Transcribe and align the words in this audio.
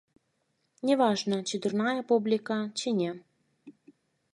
Не 0.89 0.95
важна, 1.01 1.37
ці 1.47 1.61
дурная 1.67 1.95
публіка, 2.13 2.59
ці 2.81 2.99
не. 3.05 3.11